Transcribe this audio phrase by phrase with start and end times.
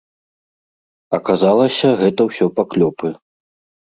[1.17, 3.13] Аказалася, гэта ўсё паклёпы.